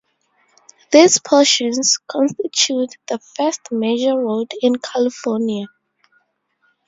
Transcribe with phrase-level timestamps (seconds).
[0.91, 5.67] These portions constitute the first major road in California.